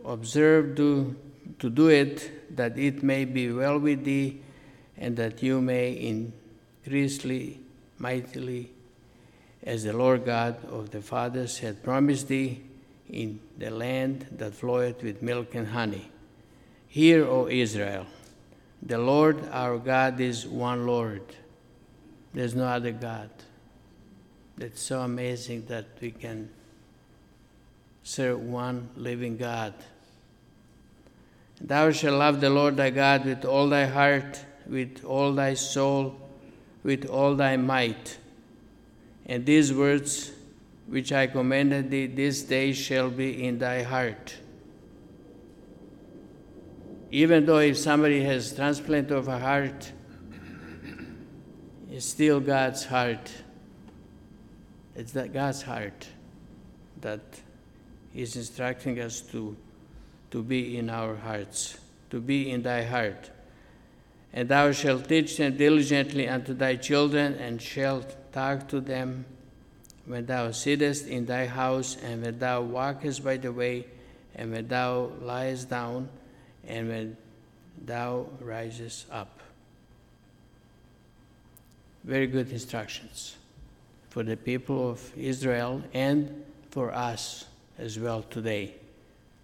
[0.06, 1.16] observe to,
[1.60, 4.42] to do it, that it may be well with thee,
[4.98, 7.60] and that you may increasely,
[7.98, 8.72] mightily,
[9.64, 12.64] as the Lord God of the fathers had promised thee,
[13.10, 16.12] in the land that floweth with milk and honey.
[16.90, 18.08] Hear, O Israel,
[18.82, 21.22] the Lord our God is one Lord.
[22.34, 23.30] There's no other God.
[24.58, 26.50] It's so amazing that we can
[28.02, 29.76] serve one living God.
[31.62, 36.20] Thou shalt love the Lord thy God with all thy heart, with all thy soul,
[36.84, 38.18] with all thy might.
[39.28, 40.32] And these words
[40.88, 44.38] which I commanded thee this day shall be in thy heart.
[47.12, 49.92] Even though if somebody has transplant of a heart,
[51.92, 53.32] it's still God's heart.
[54.96, 56.08] It's that God's heart
[57.02, 57.22] that
[58.14, 59.56] is instructing us to,
[60.32, 61.80] to be in our hearts,
[62.12, 63.32] to be in thy heart.
[64.32, 69.26] And thou shalt teach them diligently unto thy children, and shalt talk to them
[70.06, 73.88] when thou sittest in thy house, and when thou walkest by the way,
[74.36, 76.10] and when thou liest down,
[76.68, 77.18] and when
[77.86, 79.40] thou risest up.
[82.04, 83.36] Very good instructions
[84.10, 87.46] for the people of Israel and for us
[87.78, 88.76] as well today.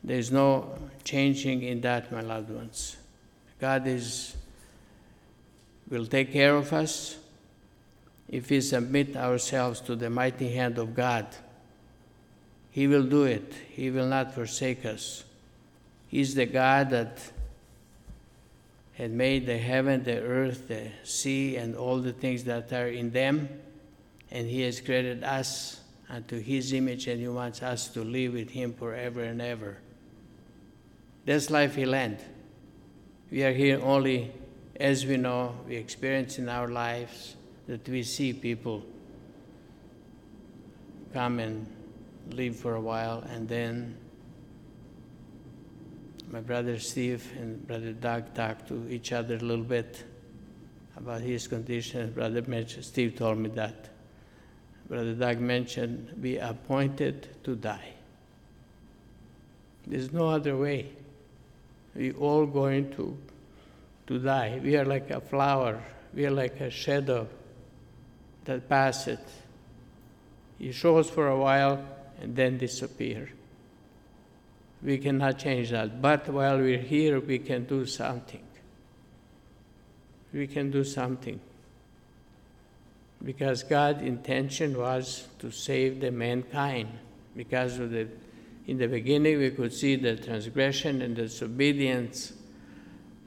[0.03, 2.97] There's no changing in that, my loved ones.
[3.59, 4.35] God is
[5.89, 7.17] will take care of us
[8.27, 11.27] if we submit ourselves to the mighty hand of God.
[12.71, 13.53] He will do it.
[13.69, 15.24] He will not forsake us.
[16.07, 17.19] He's the God that
[18.93, 23.11] had made the heaven, the earth, the sea, and all the things that are in
[23.11, 23.49] them,
[24.31, 28.51] and He has created us unto His image, and He wants us to live with
[28.51, 29.77] Him forever and ever.
[31.25, 32.19] That's life He land.
[33.29, 34.31] We are here only
[34.79, 37.35] as we know, we experience in our lives
[37.67, 38.83] that we see people
[41.13, 41.65] come and
[42.31, 43.97] live for a while, and then
[46.35, 50.03] my brother Steve and brother Doug talked to each other a little bit
[50.97, 52.11] about his condition.
[52.11, 53.87] Brother mentioned, Steve told me that.
[54.89, 57.93] Brother Doug mentioned, be appointed to die.
[59.87, 60.89] There's no other way.
[61.95, 63.17] We all going to
[64.07, 64.59] to die.
[64.61, 65.81] We are like a flower,
[66.13, 67.29] we are like a shadow
[68.43, 69.19] that passes.
[70.59, 71.81] It shows for a while
[72.19, 73.29] and then disappear.
[74.85, 75.99] We cannot change that.
[75.99, 78.43] But while we're here, we can do something.
[80.31, 81.39] We can do something.
[83.23, 86.89] Because God's intention was to save the mankind.
[87.35, 88.07] Because of the,
[88.67, 92.33] in the beginning, we could see the transgression and disobedience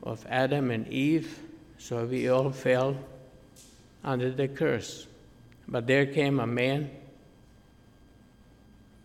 [0.04, 1.40] of Adam and Eve,
[1.76, 2.96] so we all fell
[4.04, 5.08] under the curse.
[5.66, 6.90] But there came a man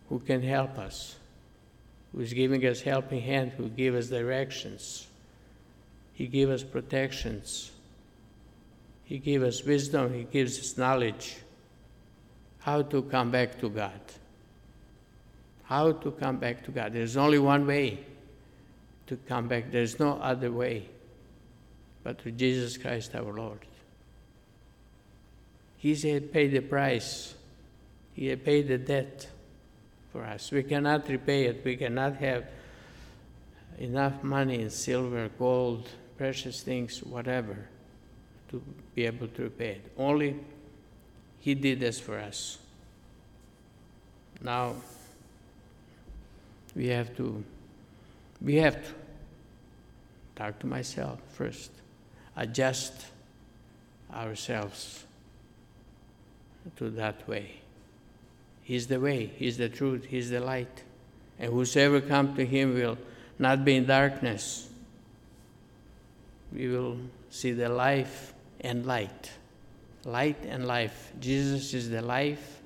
[0.09, 1.15] who can help us,
[2.13, 5.07] who is giving us helping hand, who gives us directions.
[6.13, 7.71] He gives us protections.
[9.03, 10.13] He gives us wisdom.
[10.13, 11.37] He gives us knowledge.
[12.59, 13.99] How to come back to God.
[15.63, 16.93] How to come back to God.
[16.93, 17.99] There's only one way
[19.07, 19.71] to come back.
[19.71, 20.87] There's no other way
[22.03, 23.59] but through Jesus Christ our Lord.
[25.77, 27.33] He had paid the price,
[28.13, 29.27] He had paid the debt
[30.13, 30.51] for us.
[30.51, 32.45] We cannot repay it, we cannot have
[33.77, 37.67] enough money in silver, gold, precious things, whatever,
[38.51, 38.63] to
[38.95, 39.91] be able to repay it.
[39.97, 40.39] Only
[41.39, 42.59] He did this for us.
[44.41, 44.75] Now,
[46.75, 47.43] we have to,
[48.41, 48.93] we have to
[50.35, 51.71] talk to myself first
[52.35, 53.05] adjust
[54.13, 55.03] ourselves
[56.77, 57.62] to that way.
[58.63, 60.83] He's the way, He's the truth, He's the light.
[61.37, 62.97] And whosoever come to Him will
[63.37, 64.69] not be in darkness.
[66.51, 66.97] We will
[67.29, 69.31] see the life and light.
[70.05, 71.11] Light and life.
[71.19, 72.61] Jesus is the life,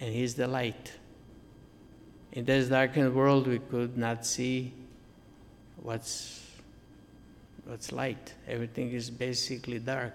[0.00, 0.92] and He's the light.
[2.32, 4.72] In this darkened world, we could not see
[5.76, 6.46] what's
[7.64, 8.34] what's light.
[8.48, 10.14] Everything is basically dark,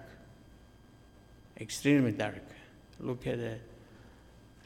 [1.58, 2.42] extremely dark.
[3.00, 3.58] Look at the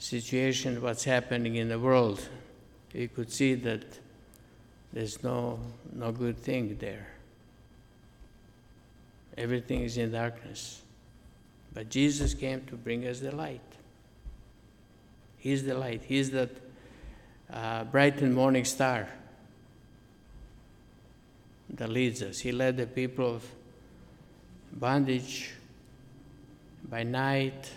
[0.00, 2.26] situation, what's happening in the world.
[2.92, 3.84] You could see that
[4.92, 5.60] there's no,
[5.92, 7.06] no good thing there.
[9.36, 10.82] Everything is in darkness.
[11.72, 13.60] But Jesus came to bring us the light.
[15.38, 16.02] He's the light.
[16.04, 16.50] He's that
[17.52, 19.06] uh, bright and morning star
[21.74, 22.40] that leads us.
[22.40, 23.44] He led the people of
[24.72, 25.52] bondage
[26.88, 27.70] by night,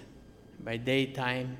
[0.63, 1.57] by daytime,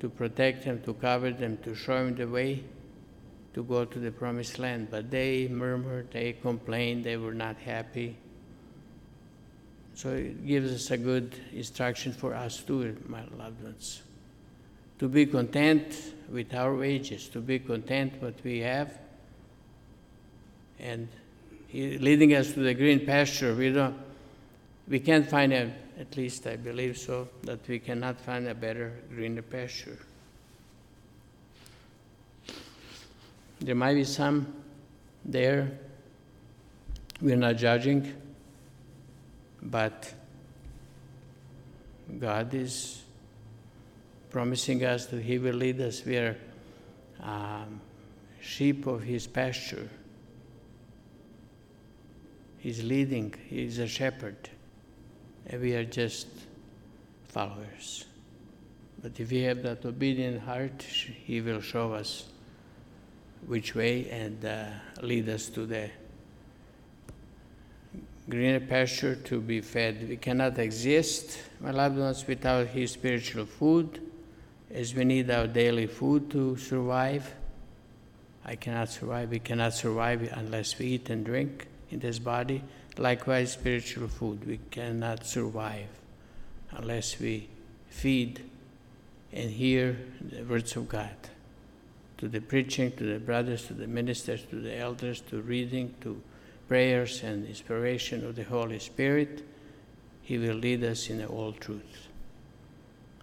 [0.00, 2.62] to protect them, to cover them, to show them the way
[3.54, 4.88] to go to the promised land.
[4.90, 8.16] But they murmured, they complained, they were not happy.
[9.94, 14.02] So it gives us a good instruction for us too, my loved ones.
[15.00, 15.92] To be content
[16.30, 18.96] with our wages, to be content what we have,
[20.78, 21.08] and
[21.72, 23.54] leading us to the green pasture.
[23.54, 23.96] We don't,
[24.86, 28.92] we can't find a, at least I believe so, that we cannot find a better
[29.10, 29.98] greener pasture.
[33.60, 34.54] There might be some
[35.24, 35.78] there,
[37.20, 38.14] we're not judging,
[39.60, 40.14] but
[42.20, 43.02] God is
[44.30, 46.04] promising us that He will lead us.
[46.04, 46.36] We are
[47.20, 47.80] um,
[48.40, 49.88] sheep of His pasture.
[52.58, 54.48] He's leading, He's a shepherd,
[55.56, 56.26] we are just
[57.28, 58.04] followers.
[59.02, 62.24] But if we have that obedient heart, He will show us
[63.46, 64.66] which way and uh,
[65.02, 65.90] lead us to the
[68.28, 70.08] greener pasture to be fed.
[70.08, 74.00] We cannot exist, my loved ones, without His spiritual food,
[74.70, 77.34] as we need our daily food to survive.
[78.44, 79.30] I cannot survive.
[79.30, 82.62] We cannot survive unless we eat and drink in this body.
[82.98, 84.44] Likewise, spiritual food.
[84.46, 85.86] We cannot survive
[86.72, 87.48] unless we
[87.88, 88.42] feed
[89.32, 91.16] and hear the words of God
[92.18, 96.20] to the preaching, to the brothers, to the ministers, to the elders, to reading, to
[96.66, 99.46] prayers and inspiration of the Holy Spirit,
[100.22, 102.08] He will lead us in all truth.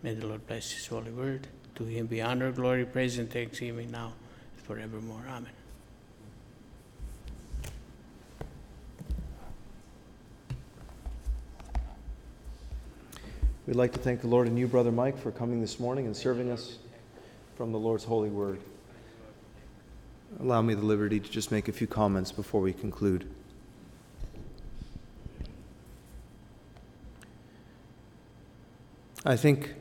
[0.01, 1.47] May the Lord bless His holy word.
[1.76, 4.13] To Him be honor, glory, praise, and thanksgiving now
[4.55, 5.26] and forevermore.
[5.30, 5.64] Amen.
[13.68, 16.16] We'd like to thank the Lord and you, Brother Mike, for coming this morning and
[16.16, 16.78] serving us
[17.55, 18.59] from the Lord's holy word
[20.39, 23.30] allow me the liberty to just make a few comments before we conclude.
[29.26, 29.74] I think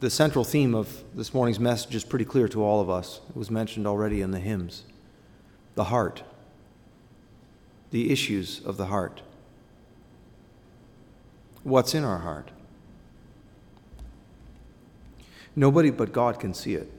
[0.00, 3.20] the central theme of this morning's message is pretty clear to all of us.
[3.28, 4.84] It was mentioned already in the hymns
[5.74, 6.22] the heart,
[7.92, 9.22] the issues of the heart.
[11.62, 12.50] What's in our heart?
[15.54, 16.90] Nobody but God can see it.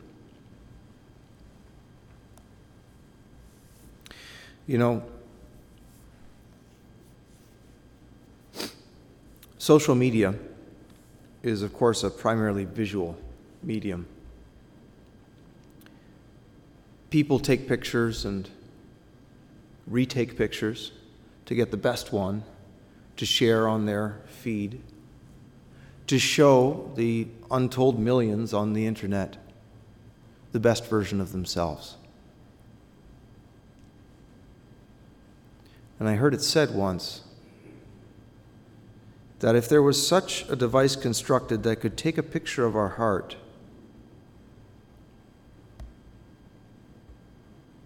[4.67, 5.03] You know,
[9.57, 10.35] social media
[11.41, 13.17] is, of course, a primarily visual
[13.61, 14.05] medium.
[17.09, 18.49] People take pictures and
[19.85, 20.91] retake pictures
[21.45, 22.43] to get the best one
[23.17, 24.81] to share on their feed,
[26.07, 29.37] to show the untold millions on the internet
[30.51, 31.97] the best version of themselves.
[35.99, 37.21] And I heard it said once
[39.39, 42.89] that if there was such a device constructed that could take a picture of our
[42.89, 43.35] heart,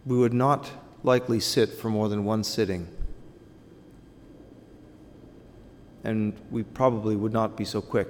[0.05, 0.71] we would not
[1.03, 2.87] likely sit for more than one sitting.
[6.03, 8.07] And we probably would not be so quick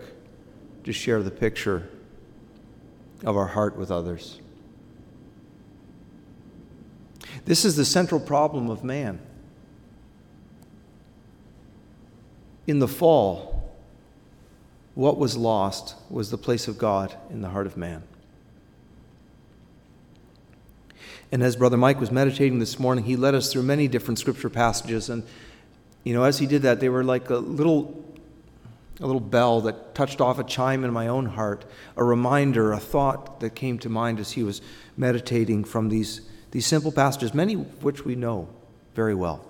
[0.83, 1.89] to share the picture
[3.23, 4.39] of our heart with others.
[7.45, 9.19] This is the central problem of man.
[12.67, 13.73] In the fall,
[14.95, 18.03] what was lost was the place of God in the heart of man.
[21.31, 24.49] And as Brother Mike was meditating this morning, he led us through many different scripture
[24.49, 25.09] passages.
[25.09, 25.23] And,
[26.07, 28.01] you know, as he did that, they were like a little,
[29.01, 31.65] a little bell that touched off a chime in my own heart,
[31.97, 34.61] a reminder, a thought that came to mind as he was
[34.95, 38.47] meditating from these, these simple passages, many of which we know
[38.95, 39.43] very well.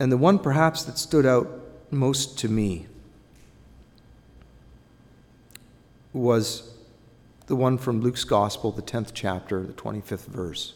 [0.00, 1.48] And the one perhaps that stood out
[1.92, 2.88] most to me
[6.12, 6.74] was
[7.46, 10.74] the one from Luke's Gospel, the 10th chapter, the 25th verse.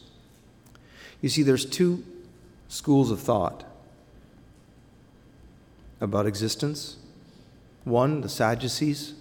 [1.21, 2.05] You see, there's two
[2.69, 3.65] schools of thought
[6.01, 6.97] about existence.
[7.85, 9.15] One, the Sadducees,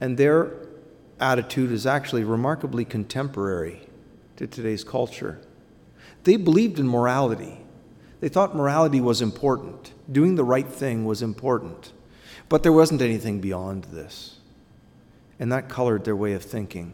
[0.00, 0.52] and their
[1.20, 3.80] attitude is actually remarkably contemporary
[4.36, 5.40] to today's culture.
[6.24, 7.58] They believed in morality.
[8.20, 11.92] They thought morality was important, doing the right thing was important.
[12.48, 14.38] But there wasn't anything beyond this.
[15.38, 16.92] And that colored their way of thinking.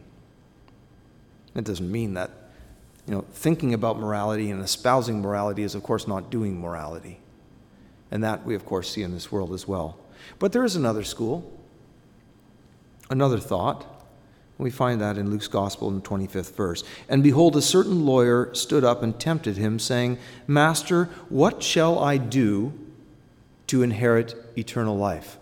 [1.55, 2.31] It doesn't mean that,
[3.07, 7.19] you know, thinking about morality and espousing morality is, of course, not doing morality.
[8.11, 9.97] And that we, of course, see in this world as well.
[10.39, 11.59] But there is another school,
[13.09, 13.85] another thought
[14.57, 16.83] we find that in Luke's Gospel in the 25th verse.
[17.09, 22.17] And behold, a certain lawyer stood up and tempted him, saying, Master, what shall I
[22.17, 22.73] do
[23.67, 25.37] to inherit eternal life?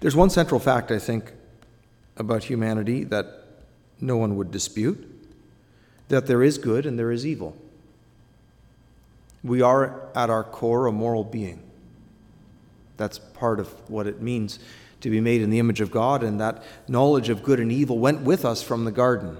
[0.00, 1.32] There's one central fact, I think,
[2.16, 3.44] about humanity that
[4.00, 5.08] no one would dispute
[6.12, 7.56] that there is good and there is evil.
[9.42, 11.62] We are, at our core, a moral being.
[12.98, 14.58] That's part of what it means
[15.00, 17.98] to be made in the image of God, and that knowledge of good and evil
[17.98, 19.38] went with us from the garden.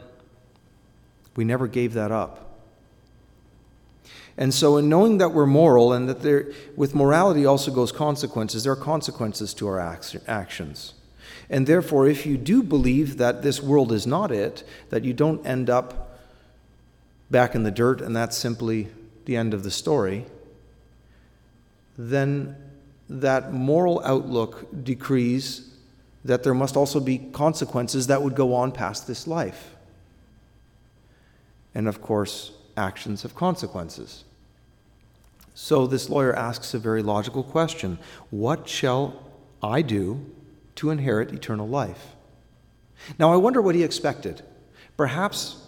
[1.36, 2.58] We never gave that up.
[4.38, 8.64] And so, in knowing that we're moral and that there, with morality also goes consequences,
[8.64, 9.78] there are consequences to our
[10.26, 10.94] actions.
[11.50, 15.46] And therefore, if you do believe that this world is not it, that you don't
[15.46, 16.01] end up
[17.32, 18.88] back in the dirt and that's simply
[19.24, 20.26] the end of the story,
[21.98, 22.56] then
[23.08, 25.70] that moral outlook decrees
[26.24, 29.74] that there must also be consequences that would go on past this life.
[31.74, 34.24] And of course, actions have consequences.
[35.54, 37.98] So this lawyer asks a very logical question
[38.30, 39.30] What shall
[39.62, 40.24] I do
[40.76, 42.14] to inherit eternal life?
[43.18, 44.42] Now, I wonder what he expected.
[44.96, 45.61] Perhaps,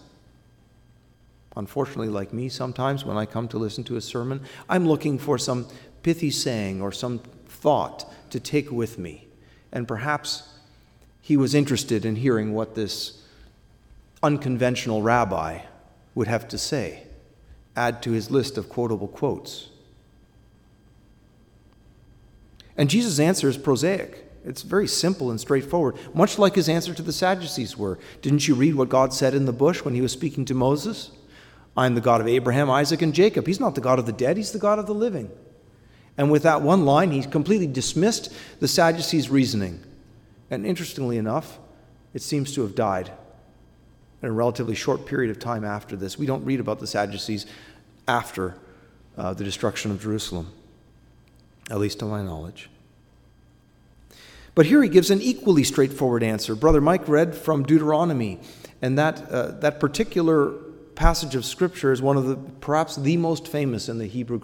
[1.57, 5.39] unfortunately, like me, sometimes when I come to listen to a sermon, I'm looking for
[5.39, 5.67] some
[6.03, 9.29] pithy saying or some thought to take with me.
[9.73, 10.49] And perhaps
[11.21, 13.23] he was interested in hearing what this
[14.23, 15.61] unconventional rabbi
[16.15, 17.05] would have to say,
[17.77, 19.69] add to his list of quotable quotes.
[22.77, 24.25] And Jesus' answer is prosaic.
[24.45, 27.99] It's very simple and straightforward, much like his answer to the Sadducees were.
[28.21, 31.11] Didn't you read what God said in the bush when he was speaking to Moses?
[31.77, 33.47] I'm the God of Abraham, Isaac, and Jacob.
[33.47, 35.31] He's not the God of the dead, he's the God of the living.
[36.17, 39.81] And with that one line, he completely dismissed the Sadducees' reasoning.
[40.51, 41.59] And interestingly enough,
[42.13, 43.11] it seems to have died
[44.23, 46.17] in a relatively short period of time after this.
[46.17, 47.47] We don't read about the Sadducees
[48.07, 48.55] after
[49.19, 50.53] uh, the destruction of Jerusalem,
[51.71, 52.71] at least to my knowledge.
[54.55, 56.55] But here he gives an equally straightforward answer.
[56.55, 58.39] Brother Mike read from Deuteronomy,
[58.81, 60.53] and that, uh, that particular
[60.95, 64.39] passage of Scripture is one of the perhaps the most famous in the Hebrew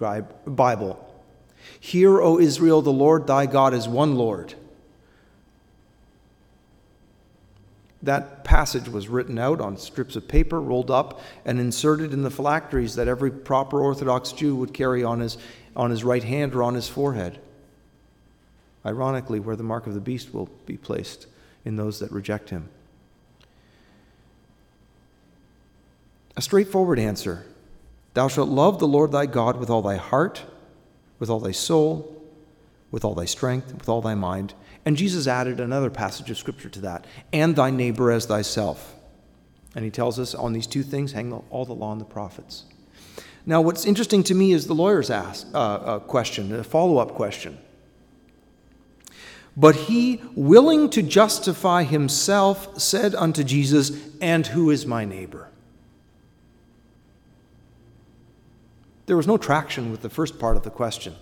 [0.46, 1.06] Bible.
[1.78, 4.54] Hear, O Israel, the Lord thy God is one Lord.
[8.02, 12.30] That passage was written out on strips of paper, rolled up, and inserted in the
[12.30, 15.36] phylacteries that every proper Orthodox Jew would carry on his,
[15.76, 17.38] on his right hand or on his forehead.
[18.86, 21.26] Ironically, where the mark of the beast will be placed
[21.66, 22.70] in those that reject him.
[26.40, 27.44] A straightforward answer
[28.14, 30.46] Thou shalt love the Lord thy God with all thy heart
[31.18, 32.24] with all thy soul,
[32.90, 34.54] with all thy strength, with all thy mind.
[34.86, 38.94] And Jesus added another passage of scripture to that, and thy neighbor as thyself.
[39.74, 42.64] And he tells us on these two things hang all the law and the prophets.
[43.44, 47.12] Now, what's interesting to me is the lawyer's ask, uh, uh, question, a follow up
[47.12, 47.58] question.
[49.58, 55.49] But he, willing to justify himself, said unto Jesus, And who is my neighbor?
[59.10, 61.16] There was no traction with the first part of the question.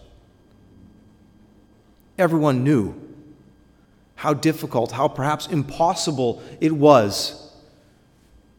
[2.18, 2.94] Everyone knew
[4.16, 7.50] how difficult, how perhaps impossible it was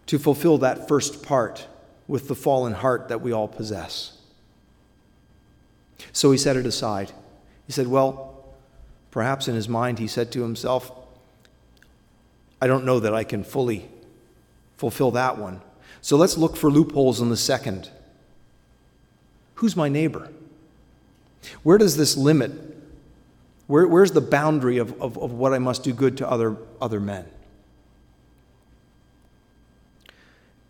[0.08, 1.68] to fulfill that first part
[2.08, 4.18] with the fallen heart that we all possess.
[6.12, 7.12] So he set it aside.
[7.68, 8.44] He said, Well,
[9.12, 10.92] perhaps in his mind, he said to himself,
[12.60, 13.92] I don't know that I can fully
[14.76, 15.62] fulfill that one.
[16.02, 17.92] So let's look for loopholes in the second.
[19.60, 20.30] Who's my neighbor?
[21.64, 22.54] Where does this limit,
[23.68, 27.02] where, where's the boundary of, of, of what I must do good to other, other
[27.02, 27.26] men?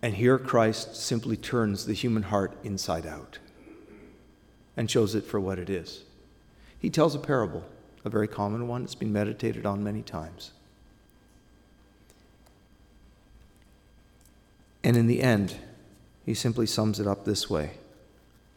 [0.02, 3.38] And here Christ simply turns the human heart inside out
[4.76, 6.02] and shows it for what it is.
[6.80, 7.64] He tells a parable,
[8.04, 10.50] a very common one, it's been meditated on many times.
[14.84, 15.58] And in the end,
[16.26, 17.74] he simply sums it up this way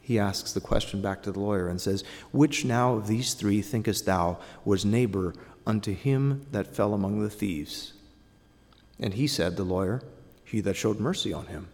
[0.03, 3.61] he asks the question back to the lawyer and says, Which now of these three
[3.61, 5.33] thinkest thou was neighbor
[5.65, 7.93] unto him that fell among the thieves?
[8.99, 10.01] And he said, the lawyer,
[10.43, 11.69] He that showed mercy on him.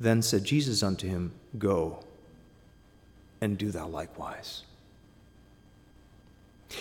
[0.00, 2.02] Then said Jesus unto him, Go
[3.42, 4.62] and do thou likewise.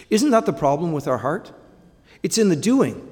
[0.09, 1.51] Isn't that the problem with our heart?
[2.23, 3.05] It's in the doing.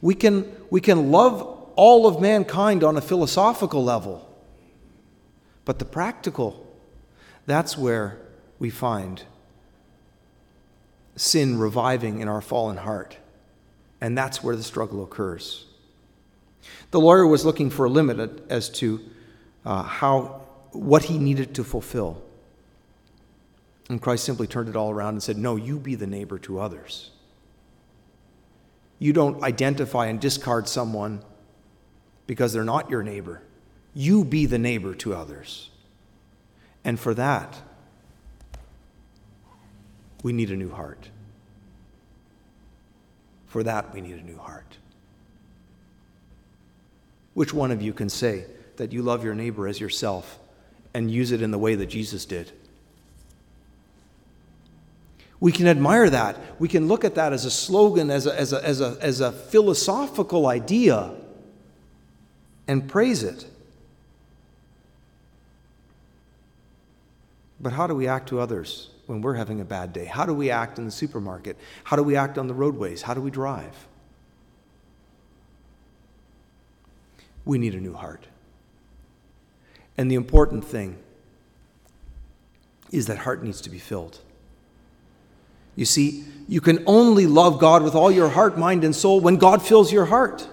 [0.00, 1.42] We can, we can love
[1.76, 4.23] all of mankind on a philosophical level.
[5.64, 6.66] But the practical,
[7.46, 8.18] that's where
[8.58, 9.22] we find
[11.16, 13.18] sin reviving in our fallen heart.
[14.00, 15.66] And that's where the struggle occurs.
[16.90, 19.00] The lawyer was looking for a limit as to
[19.64, 20.42] uh, how,
[20.72, 22.22] what he needed to fulfill.
[23.88, 26.58] And Christ simply turned it all around and said, No, you be the neighbor to
[26.58, 27.10] others.
[28.98, 31.22] You don't identify and discard someone
[32.26, 33.42] because they're not your neighbor.
[33.94, 35.70] You be the neighbor to others.
[36.84, 37.56] And for that,
[40.22, 41.08] we need a new heart.
[43.46, 44.78] For that, we need a new heart.
[47.34, 50.38] Which one of you can say that you love your neighbor as yourself
[50.92, 52.52] and use it in the way that Jesus did?
[55.40, 56.38] We can admire that.
[56.58, 59.20] We can look at that as a slogan, as a, as a, as a, as
[59.20, 61.12] a philosophical idea,
[62.66, 63.46] and praise it.
[67.60, 70.04] But how do we act to others when we're having a bad day?
[70.04, 71.56] How do we act in the supermarket?
[71.84, 73.02] How do we act on the roadways?
[73.02, 73.86] How do we drive?
[77.44, 78.26] We need a new heart.
[79.96, 80.98] And the important thing
[82.90, 84.20] is that heart needs to be filled.
[85.76, 89.36] You see, you can only love God with all your heart, mind, and soul when
[89.36, 90.48] God fills your heart.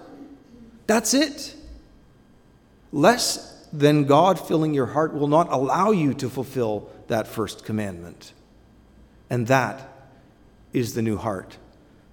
[0.88, 1.56] That's it.
[2.92, 8.34] Less than God filling your heart will not allow you to fulfill that first commandment.
[9.30, 9.90] And that
[10.74, 11.58] is the new heart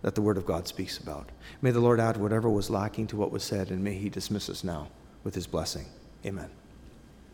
[0.02, 1.30] that the Word of God speaks about.
[1.60, 4.48] May the Lord add whatever was lacking to what was said, and may He dismiss
[4.48, 4.88] us now
[5.24, 5.86] with His blessing.
[6.24, 6.50] Amen.